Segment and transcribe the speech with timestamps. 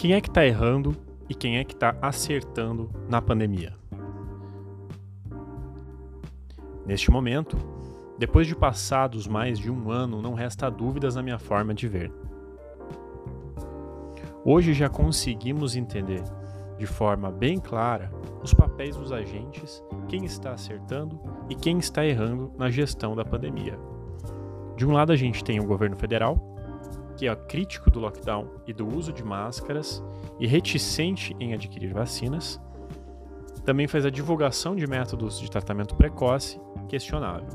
[0.00, 0.96] Quem é que está errando
[1.28, 3.74] e quem é que está acertando na pandemia?
[6.86, 7.58] Neste momento,
[8.18, 12.10] depois de passados mais de um ano, não resta dúvidas na minha forma de ver.
[14.42, 16.24] Hoje já conseguimos entender
[16.78, 18.10] de forma bem clara
[18.42, 21.20] os papéis dos agentes, quem está acertando
[21.50, 23.78] e quem está errando na gestão da pandemia.
[24.78, 26.58] De um lado, a gente tem o governo federal,
[27.20, 30.02] que é crítico do lockdown e do uso de máscaras
[30.38, 32.58] e reticente em adquirir vacinas.
[33.62, 37.46] Também faz a divulgação de métodos de tratamento precoce questionável.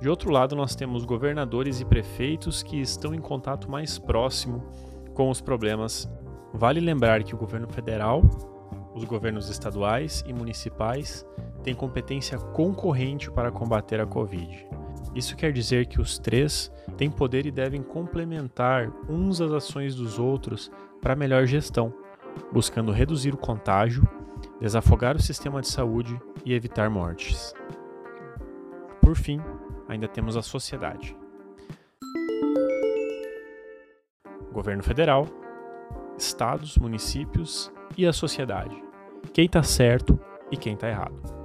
[0.00, 4.64] De outro lado, nós temos governadores e prefeitos que estão em contato mais próximo
[5.14, 6.10] com os problemas.
[6.52, 8.20] Vale lembrar que o governo federal,
[8.96, 11.24] os governos estaduais e municipais
[11.62, 14.66] têm competência concorrente para combater a Covid.
[15.14, 20.18] Isso quer dizer que os três têm poder e devem complementar uns as ações dos
[20.18, 21.92] outros para melhor gestão,
[22.52, 24.06] buscando reduzir o contágio,
[24.60, 27.54] desafogar o sistema de saúde e evitar mortes.
[29.00, 29.40] Por fim,
[29.88, 31.16] ainda temos a sociedade.
[34.52, 35.26] Governo federal,
[36.18, 38.82] estados, municípios e a sociedade.
[39.32, 40.18] Quem está certo
[40.50, 41.36] e quem está errado.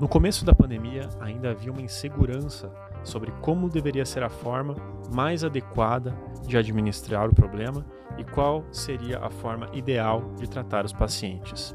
[0.00, 2.72] No começo da pandemia, ainda havia uma insegurança
[3.08, 4.74] sobre como deveria ser a forma
[5.12, 6.14] mais adequada
[6.46, 7.84] de administrar o problema
[8.16, 11.74] e qual seria a forma ideal de tratar os pacientes.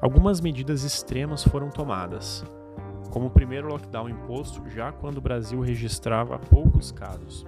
[0.00, 2.44] Algumas medidas extremas foram tomadas,
[3.10, 7.46] como o primeiro lockdown imposto já quando o Brasil registrava poucos casos.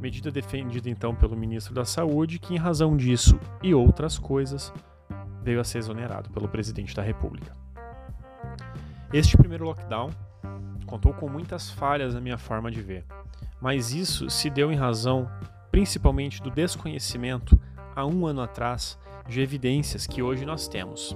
[0.00, 4.72] Medida defendida então pelo ministro da Saúde, que, em razão disso e outras coisas,
[5.42, 7.52] veio a ser exonerado pelo presidente da República.
[9.12, 10.10] Este primeiro lockdown
[10.88, 13.04] contou com muitas falhas na minha forma de ver,
[13.60, 15.30] mas isso se deu em razão
[15.70, 17.60] principalmente do desconhecimento
[17.94, 18.98] há um ano atrás
[19.28, 21.14] de evidências que hoje nós temos.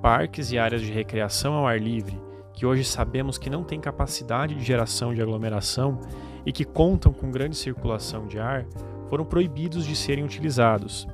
[0.00, 2.18] Parques e áreas de recreação ao ar livre,
[2.54, 6.00] que hoje sabemos que não têm capacidade de geração de aglomeração
[6.46, 8.64] e que contam com grande circulação de ar,
[9.10, 11.06] foram proibidos de serem utilizados.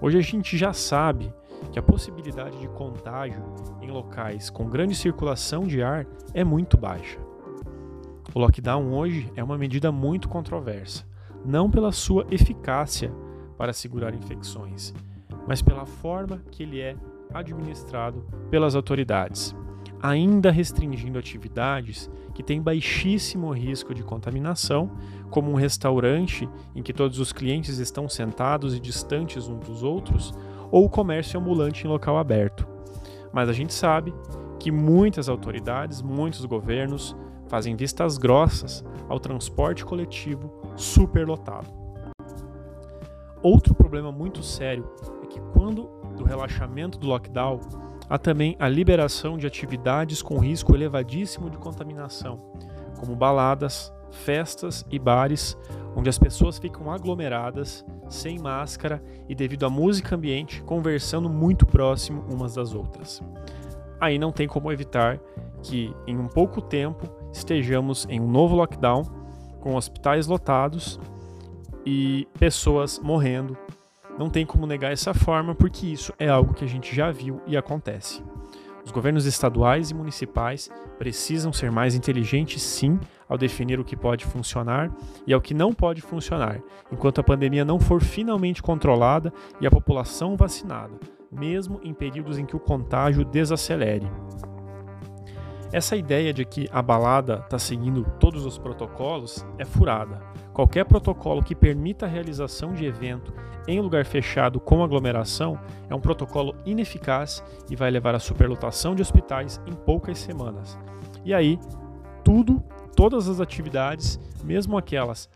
[0.00, 1.32] Hoje a gente já sabe
[1.72, 3.42] que a possibilidade de contágio
[3.80, 7.18] em locais com grande circulação de ar é muito baixa.
[8.34, 11.04] O lockdown hoje é uma medida muito controversa,
[11.44, 13.12] não pela sua eficácia
[13.56, 14.94] para segurar infecções,
[15.46, 16.94] mas pela forma que ele é
[17.32, 19.54] administrado pelas autoridades,
[20.00, 24.90] ainda restringindo atividades que têm baixíssimo risco de contaminação,
[25.30, 30.32] como um restaurante em que todos os clientes estão sentados e distantes uns dos outros,
[30.70, 32.66] ou comércio ambulante em local aberto.
[33.32, 34.14] Mas a gente sabe
[34.58, 41.68] que muitas autoridades, muitos governos fazem vistas grossas ao transporte coletivo superlotado.
[43.42, 44.90] Outro problema muito sério
[45.22, 47.60] é que quando do relaxamento do lockdown,
[48.10, 52.52] há também a liberação de atividades com risco elevadíssimo de contaminação,
[52.98, 55.56] como baladas, festas e bares,
[55.94, 62.24] onde as pessoas ficam aglomeradas, sem máscara e devido à música ambiente, conversando muito próximo
[62.30, 63.22] umas das outras.
[64.00, 65.18] Aí não tem como evitar
[65.62, 69.02] que em um pouco tempo estejamos em um novo lockdown,
[69.60, 71.00] com hospitais lotados
[71.84, 73.56] e pessoas morrendo.
[74.18, 77.40] Não tem como negar essa forma, porque isso é algo que a gente já viu
[77.46, 78.22] e acontece.
[78.88, 84.24] Os governos estaduais e municipais precisam ser mais inteligentes, sim, ao definir o que pode
[84.24, 84.90] funcionar
[85.26, 86.58] e ao que não pode funcionar,
[86.90, 90.98] enquanto a pandemia não for finalmente controlada e a população vacinada,
[91.30, 94.10] mesmo em períodos em que o contágio desacelere.
[95.70, 100.27] Essa ideia de que a balada está seguindo todos os protocolos é furada.
[100.58, 103.32] Qualquer protocolo que permita a realização de evento
[103.68, 105.56] em lugar fechado com aglomeração
[105.88, 110.76] é um protocolo ineficaz e vai levar à superlotação de hospitais em poucas semanas.
[111.24, 111.60] E aí,
[112.24, 112.60] tudo
[112.96, 115.30] todas as atividades, mesmo aquelas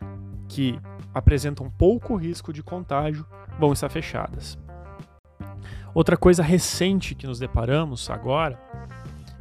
[0.49, 0.76] que
[1.14, 3.25] apresentam pouco risco de contágio,
[3.61, 4.58] vão estar fechadas.
[5.94, 8.61] Outra coisa recente que nos deparamos agora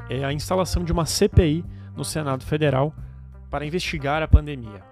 [0.08, 1.66] é a instalação de uma CPI
[1.96, 2.94] no Senado Federal
[3.50, 4.91] para investigar a pandemia.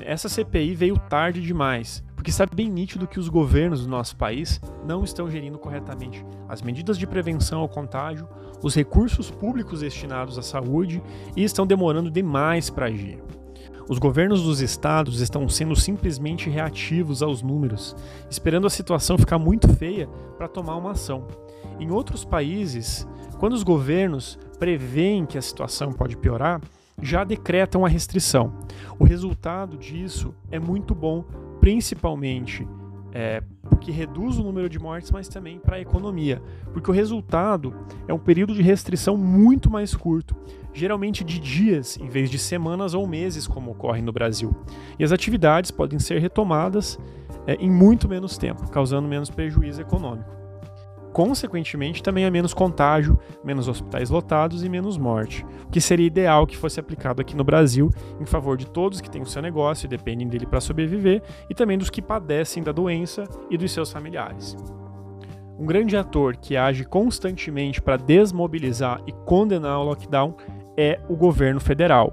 [0.00, 4.60] Essa CPI veio tarde demais porque está bem nítido que os governos do nosso país
[4.84, 8.28] não estão gerindo corretamente as medidas de prevenção ao contágio,
[8.60, 11.00] os recursos públicos destinados à saúde
[11.36, 13.22] e estão demorando demais para agir.
[13.88, 17.94] Os governos dos estados estão sendo simplesmente reativos aos números,
[18.28, 21.28] esperando a situação ficar muito feia para tomar uma ação.
[21.78, 23.06] Em outros países,
[23.38, 26.60] quando os governos preveem que a situação pode piorar,
[27.00, 28.54] já decretam a restrição.
[28.98, 31.24] O resultado disso é muito bom
[31.60, 32.66] principalmente
[33.12, 37.74] é, porque reduz o número de mortes, mas também para a economia, porque o resultado
[38.06, 40.36] é um período de restrição muito mais curto,
[40.74, 44.54] geralmente de dias em vez de semanas ou meses, como ocorre no Brasil.
[44.98, 46.98] E as atividades podem ser retomadas
[47.46, 50.45] é, em muito menos tempo, causando menos prejuízo econômico.
[51.16, 56.46] Consequentemente, também há menos contágio, menos hospitais lotados e menos morte, o que seria ideal
[56.46, 57.90] que fosse aplicado aqui no Brasil
[58.20, 61.54] em favor de todos que têm o seu negócio e dependem dele para sobreviver e
[61.54, 64.58] também dos que padecem da doença e dos seus familiares.
[65.58, 70.36] Um grande ator que age constantemente para desmobilizar e condenar o lockdown
[70.76, 72.12] é o governo federal.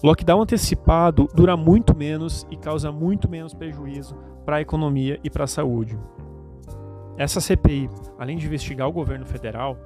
[0.00, 4.16] Lockdown antecipado dura muito menos e causa muito menos prejuízo
[4.46, 5.98] para a economia e para a saúde.
[7.16, 7.88] Essa CPI,
[8.18, 9.78] além de investigar o governo federal,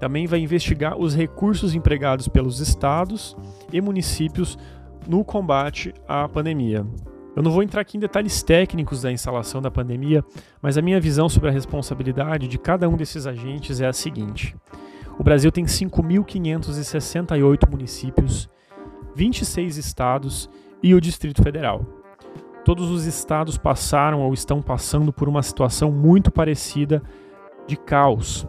[0.00, 3.36] também vai investigar os recursos empregados pelos estados
[3.72, 4.58] e municípios
[5.06, 6.84] no combate à pandemia.
[7.34, 10.22] Eu não vou entrar aqui em detalhes técnicos da instalação da pandemia,
[10.60, 14.56] mas a minha visão sobre a responsabilidade de cada um desses agentes é a seguinte:
[15.18, 18.48] o Brasil tem 5.568 municípios,
[19.14, 20.50] 26 estados
[20.82, 22.01] e o Distrito Federal.
[22.64, 27.02] Todos os estados passaram ou estão passando por uma situação muito parecida
[27.66, 28.46] de caos.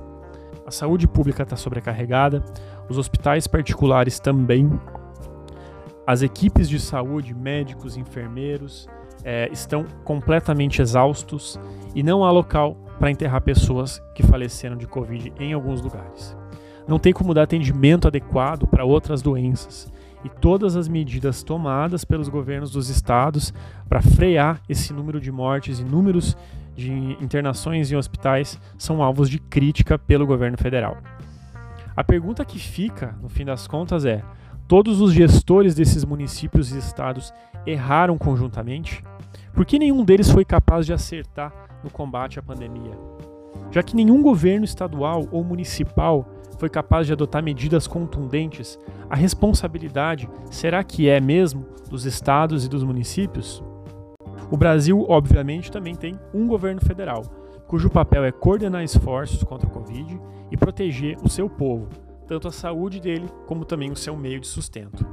[0.66, 2.44] A saúde pública está sobrecarregada,
[2.88, 4.70] os hospitais particulares também,
[6.06, 8.88] as equipes de saúde, médicos, enfermeiros,
[9.24, 11.60] é, estão completamente exaustos
[11.96, 16.38] e não há local para enterrar pessoas que faleceram de Covid em alguns lugares.
[16.88, 19.92] Não tem como dar atendimento adequado para outras doenças
[20.24, 23.54] e todas as medidas tomadas pelos governos dos estados
[23.88, 26.38] para frear esse número de mortes e números
[26.76, 26.92] de
[27.22, 30.98] internações em hospitais são alvos de crítica pelo governo federal.
[31.96, 34.24] A pergunta que fica, no fim das contas, é:
[34.68, 37.32] todos os gestores desses municípios e estados
[37.66, 39.04] erraram conjuntamente?
[39.54, 41.54] Por que nenhum deles foi capaz de acertar
[41.84, 42.98] no combate à pandemia?
[43.72, 46.28] Já que nenhum governo estadual ou municipal
[46.64, 48.80] foi capaz de adotar medidas contundentes,
[49.10, 53.62] a responsabilidade será que é mesmo dos estados e dos municípios?
[54.50, 57.24] O Brasil, obviamente, também tem um governo federal,
[57.68, 60.18] cujo papel é coordenar esforços contra o Covid
[60.50, 61.90] e proteger o seu povo,
[62.30, 65.06] tanto a saúde dele como também o seu meio de sustento.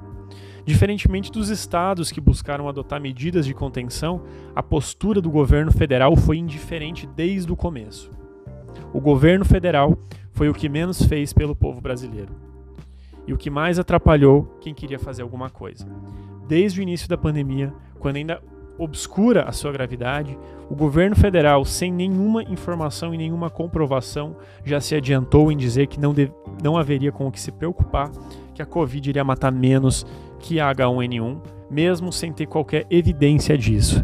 [0.65, 4.23] Diferentemente dos estados que buscaram adotar medidas de contenção,
[4.55, 8.09] a postura do governo federal foi indiferente desde o começo.
[8.93, 9.99] O governo federal
[10.41, 12.35] foi o que menos fez pelo povo brasileiro
[13.27, 15.87] e o que mais atrapalhou quem queria fazer alguma coisa.
[16.49, 18.41] Desde o início da pandemia, quando ainda
[18.79, 20.39] obscura a sua gravidade,
[20.71, 24.35] o governo federal, sem nenhuma informação e nenhuma comprovação,
[24.65, 26.33] já se adiantou em dizer que não, deve,
[26.65, 28.11] não haveria com o que se preocupar,
[28.55, 30.07] que a Covid iria matar menos
[30.39, 31.39] que a H1N1,
[31.71, 34.03] mesmo sem ter qualquer evidência disso.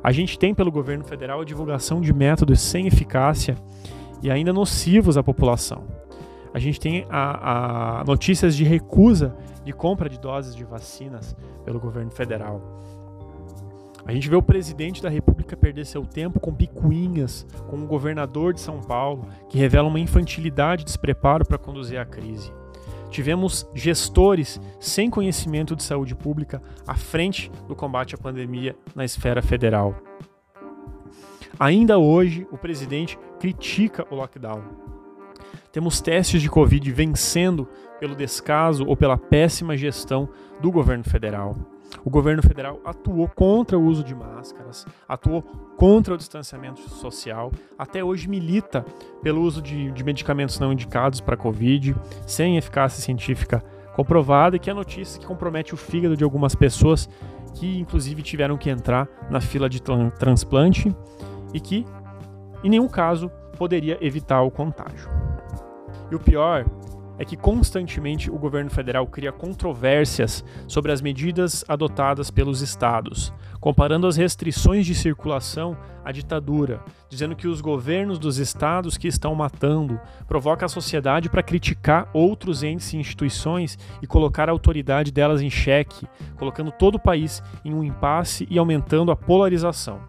[0.00, 3.56] A gente tem pelo governo federal a divulgação de métodos sem eficácia
[4.22, 5.84] e ainda nocivos à população.
[6.54, 9.34] A gente tem a, a notícias de recusa
[9.64, 11.34] de compra de doses de vacinas
[11.64, 12.60] pelo governo federal.
[14.04, 18.52] A gente vê o presidente da República perder seu tempo com picuinhas com o governador
[18.52, 22.52] de São Paulo, que revela uma infantilidade e despreparo para conduzir a crise.
[23.10, 29.40] Tivemos gestores sem conhecimento de saúde pública à frente do combate à pandemia na esfera
[29.40, 29.94] federal.
[31.60, 34.62] Ainda hoje, o presidente critica o lockdown.
[35.72, 37.68] Temos testes de Covid vencendo
[37.98, 40.28] pelo descaso ou pela péssima gestão
[40.60, 41.56] do governo federal.
[42.04, 45.42] O governo federal atuou contra o uso de máscaras, atuou
[45.76, 48.86] contra o distanciamento social, até hoje milita
[49.24, 53.60] pelo uso de, de medicamentos não indicados para Covid, sem eficácia científica
[53.96, 57.08] comprovada, e que é notícia que compromete o fígado de algumas pessoas
[57.56, 59.82] que, inclusive, tiveram que entrar na fila de
[60.16, 60.94] transplante
[61.52, 61.84] e que,
[62.64, 65.08] em nenhum caso, poderia evitar o contágio.
[66.10, 66.64] E o pior
[67.18, 74.06] é que constantemente o governo federal cria controvérsias sobre as medidas adotadas pelos estados, comparando
[74.06, 80.00] as restrições de circulação à ditadura, dizendo que os governos dos estados que estão matando
[80.26, 85.50] provocam a sociedade para criticar outros entes e instituições e colocar a autoridade delas em
[85.50, 90.00] xeque, colocando todo o país em um impasse e aumentando a polarização.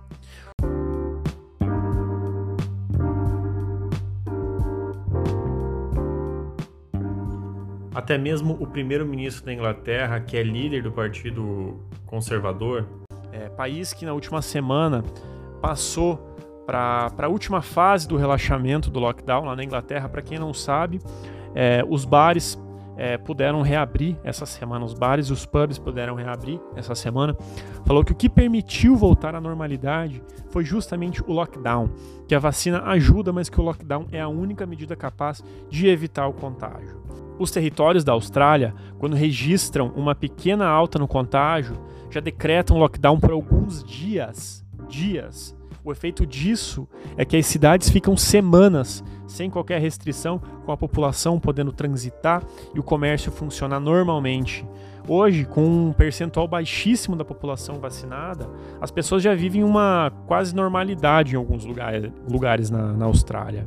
[8.03, 12.85] Até mesmo o primeiro-ministro da Inglaterra, que é líder do Partido Conservador,
[13.31, 15.05] é, país que na última semana
[15.61, 16.17] passou
[16.65, 20.09] para a última fase do relaxamento do lockdown lá na Inglaterra.
[20.09, 20.99] Para quem não sabe,
[21.55, 22.61] é, os bares
[22.97, 27.33] é, puderam reabrir essa semana, os bares e os pubs puderam reabrir essa semana,
[27.85, 31.89] falou que o que permitiu voltar à normalidade foi justamente o lockdown,
[32.27, 36.27] que a vacina ajuda, mas que o lockdown é a única medida capaz de evitar
[36.27, 37.01] o contágio.
[37.39, 41.77] Os territórios da Austrália, quando registram uma pequena alta no contágio,
[42.09, 44.63] já decretam lockdown por alguns dias.
[44.87, 45.55] Dias.
[45.83, 46.87] O efeito disso
[47.17, 52.79] é que as cidades ficam semanas sem qualquer restrição, com a população podendo transitar e
[52.79, 54.65] o comércio funcionar normalmente.
[55.07, 58.47] Hoje, com um percentual baixíssimo da população vacinada,
[58.79, 63.65] as pessoas já vivem uma quase normalidade em alguns lugares, lugares na, na Austrália.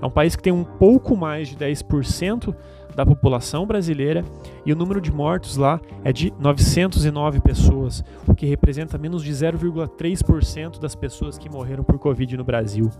[0.00, 2.54] É um país que tem um pouco mais de 10%
[2.98, 4.24] da população brasileira
[4.66, 9.30] e o número de mortos lá é de 909 pessoas, o que representa menos de
[9.30, 12.90] 0,3% das pessoas que morreram por Covid no Brasil.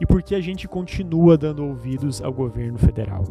[0.00, 3.22] E por que a gente continua dando ouvidos ao governo federal?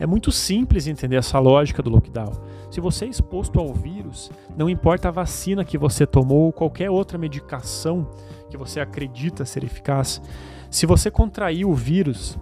[0.00, 2.32] É muito simples entender essa lógica do lockdown.
[2.72, 6.90] Se você é exposto ao vírus, não importa a vacina que você tomou ou qualquer
[6.90, 8.10] outra medicação
[8.50, 10.20] que você acredita ser eficaz,
[10.68, 12.36] se você contrair o vírus,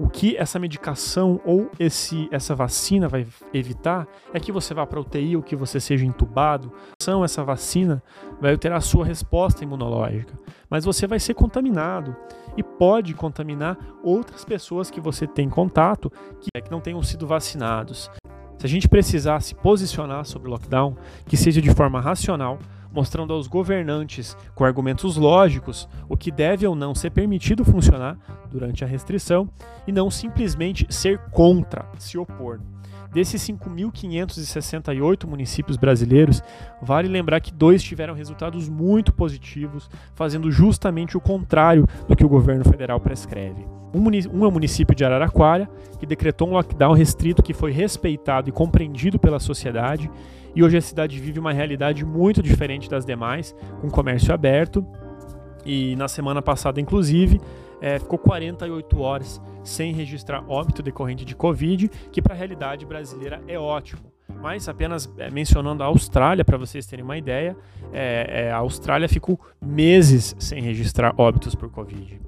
[0.00, 4.98] o que essa medicação ou esse, essa vacina vai evitar é que você vá para
[4.98, 6.72] UTI ou que você seja entubado.
[7.02, 8.02] São essa vacina
[8.40, 10.32] vai ter a sua resposta imunológica,
[10.70, 12.16] mas você vai ser contaminado
[12.56, 17.26] e pode contaminar outras pessoas que você tem contato que, é, que não tenham sido
[17.26, 18.10] vacinados.
[18.56, 22.58] Se a gente precisar se posicionar sobre o lockdown, que seja de forma racional,
[22.92, 28.18] mostrando aos governantes, com argumentos lógicos, o que deve ou não ser permitido funcionar
[28.50, 29.48] durante a restrição
[29.86, 32.60] e não simplesmente ser contra, se opor.
[33.12, 36.40] Desses 5.568 municípios brasileiros,
[36.80, 42.28] vale lembrar que dois tiveram resultados muito positivos, fazendo justamente o contrário do que o
[42.28, 43.66] governo federal prescreve.
[43.92, 45.68] Um é o município de Araraquara,
[45.98, 50.08] que decretou um lockdown restrito que foi respeitado e compreendido pela sociedade,
[50.54, 54.84] e hoje a cidade vive uma realidade muito diferente das demais, com comércio aberto.
[55.64, 57.40] E na semana passada, inclusive,
[57.80, 63.42] é, ficou 48 horas sem registrar óbito decorrente de Covid, que para a realidade brasileira
[63.46, 64.00] é ótimo.
[64.40, 67.56] Mas apenas é, mencionando a Austrália, para vocês terem uma ideia,
[67.92, 72.20] é, é, a Austrália ficou meses sem registrar óbitos por Covid.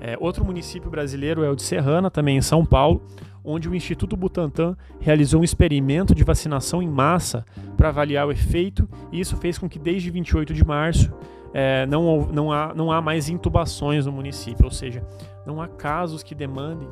[0.00, 3.02] É, outro município brasileiro é o de Serrana, também em São Paulo,
[3.44, 7.44] onde o Instituto Butantan realizou um experimento de vacinação em massa
[7.76, 11.12] para avaliar o efeito, e isso fez com que desde 28 de março
[11.52, 15.02] é, não, não, há, não há mais intubações no município, ou seja,
[15.46, 16.88] não há casos que demandem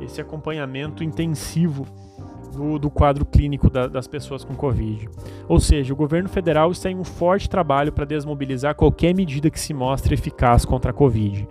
[0.00, 1.86] esse acompanhamento intensivo
[2.50, 5.08] do, do quadro clínico da, das pessoas com Covid.
[5.48, 9.60] Ou seja, o governo federal está em um forte trabalho para desmobilizar qualquer medida que
[9.60, 11.46] se mostre eficaz contra a Covid.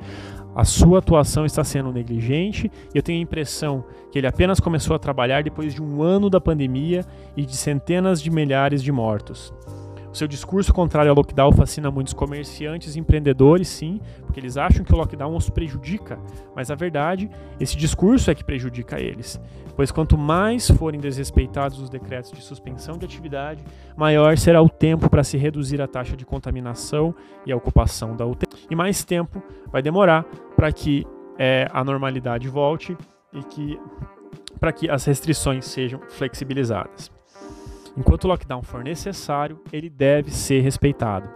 [0.59, 4.93] A sua atuação está sendo negligente e eu tenho a impressão que ele apenas começou
[4.93, 7.05] a trabalhar depois de um ano da pandemia
[7.37, 9.53] e de centenas de milhares de mortos.
[10.11, 14.83] O seu discurso contrário ao lockdown fascina muitos comerciantes e empreendedores, sim, porque eles acham
[14.83, 16.19] que o lockdown os prejudica,
[16.55, 19.39] mas a verdade, esse discurso é que prejudica eles.
[19.75, 23.63] Pois quanto mais forem desrespeitados os decretos de suspensão de atividade,
[23.95, 27.13] maior será o tempo para se reduzir a taxa de contaminação
[27.45, 28.47] e a ocupação da UTI.
[28.69, 30.23] E mais tempo vai demorar
[30.55, 31.05] para que
[31.37, 32.97] é, a normalidade volte
[33.31, 33.79] e que
[34.59, 37.18] para que as restrições sejam flexibilizadas.
[37.97, 41.29] Enquanto o lockdown for necessário, ele deve ser respeitado.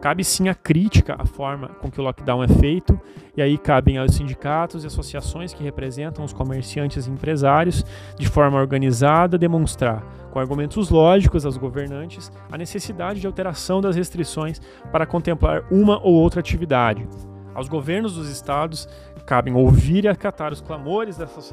[0.00, 3.00] Cabe sim a crítica à forma com que o lockdown é feito,
[3.36, 7.84] e aí cabem aos sindicatos e associações que representam os comerciantes e empresários,
[8.18, 14.60] de forma organizada, demonstrar, com argumentos lógicos aos governantes, a necessidade de alteração das restrições
[14.92, 17.08] para contemplar uma ou outra atividade.
[17.54, 18.86] Aos governos dos estados
[19.26, 21.52] cabem ouvir e acatar os clamores desses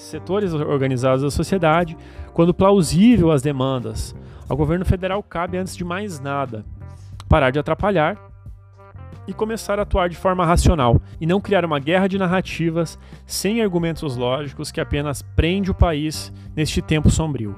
[0.00, 1.96] setores organizados da sociedade,
[2.34, 4.14] quando plausível as demandas.
[4.48, 6.64] Ao governo federal cabe, antes de mais nada,
[7.28, 8.18] parar de atrapalhar
[9.26, 13.62] e começar a atuar de forma racional e não criar uma guerra de narrativas sem
[13.62, 17.54] argumentos lógicos que apenas prende o país neste tempo sombrio.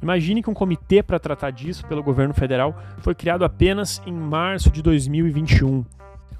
[0.00, 4.70] Imagine que um comitê para tratar disso pelo governo federal foi criado apenas em março
[4.70, 5.84] de 2021.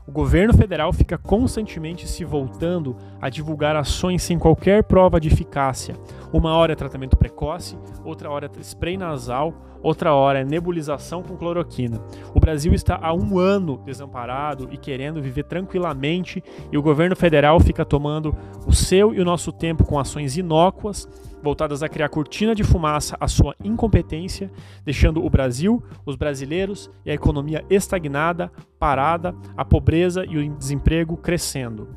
[0.09, 5.95] O governo federal fica constantemente se voltando a divulgar ações sem qualquer prova de eficácia.
[6.33, 11.37] Uma hora é tratamento precoce, outra hora é spray nasal, outra hora é nebulização com
[11.37, 12.01] cloroquina.
[12.35, 17.59] O Brasil está há um ano desamparado e querendo viver tranquilamente, e o governo federal
[17.61, 21.09] fica tomando o seu e o nosso tempo com ações inócuas
[21.43, 24.51] voltadas a criar cortina de fumaça à sua incompetência,
[24.85, 31.17] deixando o Brasil, os brasileiros e a economia estagnada, parada, a pobreza e o desemprego
[31.17, 31.89] crescendo.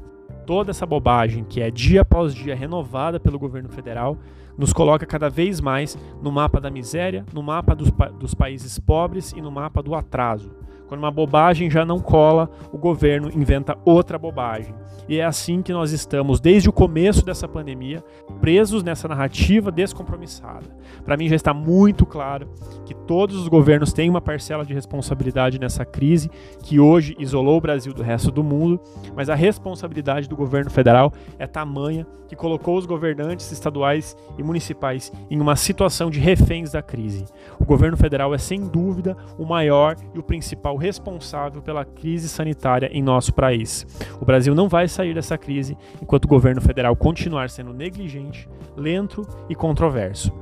[0.45, 4.17] Toda essa bobagem que é dia após dia renovada pelo governo federal
[4.57, 8.77] nos coloca cada vez mais no mapa da miséria, no mapa dos, pa dos países
[8.79, 10.51] pobres e no mapa do atraso.
[10.91, 14.75] Quando uma bobagem já não cola, o governo inventa outra bobagem.
[15.07, 18.03] E é assim que nós estamos, desde o começo dessa pandemia,
[18.41, 20.65] presos nessa narrativa descompromissada.
[21.05, 22.49] Para mim já está muito claro
[22.85, 26.29] que todos os governos têm uma parcela de responsabilidade nessa crise
[26.61, 28.77] que hoje isolou o Brasil do resto do mundo,
[29.15, 35.11] mas a responsabilidade do governo federal é tamanha que colocou os governantes estaduais e municipais
[35.29, 37.25] em uma situação de reféns da crise.
[37.59, 42.89] O governo federal é sem dúvida o maior e o principal responsável pela crise sanitária
[42.91, 43.85] em nosso país.
[44.19, 49.25] O Brasil não vai sair dessa crise enquanto o governo federal continuar sendo negligente, lento
[49.47, 50.33] e controverso.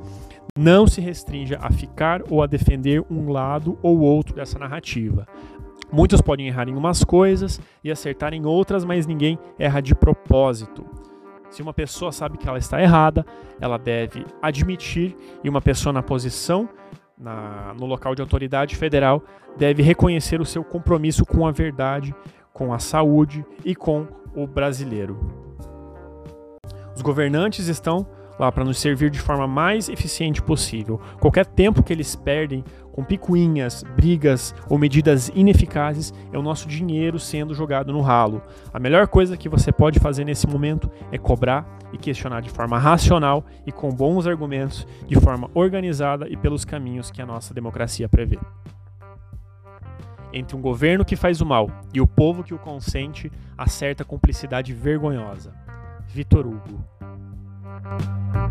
[0.58, 5.28] Não se restrinja a ficar ou a defender um lado ou outro dessa narrativa.
[5.92, 10.86] Muitos podem errar em umas coisas e acertar em outras, mas ninguém erra de propósito.
[11.50, 13.26] Se uma pessoa sabe que ela está errada,
[13.60, 16.70] ela deve admitir, e uma pessoa na posição,
[17.20, 19.24] na, no local de autoridade federal,
[19.58, 22.16] deve reconhecer o seu compromisso com a verdade,
[22.54, 25.18] com a saúde e com o brasileiro.
[26.96, 28.08] Os governantes estão
[28.40, 31.00] lá para nos servir de forma mais eficiente possível.
[31.20, 37.20] Qualquer tempo que eles perdem com picuinhas, brigas ou medidas ineficazes é o nosso dinheiro
[37.20, 38.42] sendo jogado no ralo.
[38.74, 42.80] A melhor coisa que você pode fazer nesse momento é cobrar e questionar de forma
[42.80, 48.08] racional e com bons argumentos, de forma organizada e pelos caminhos que a nossa democracia
[48.08, 48.40] prevê
[50.34, 54.06] entre um governo que faz o mal e o povo que o consente, há certa
[54.06, 55.54] cumplicidade vergonhosa.
[56.08, 56.84] Vitor Hugo.
[57.84, 58.49] Música